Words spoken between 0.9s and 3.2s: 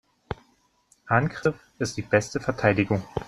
Angriff ist die beste Verteidigung.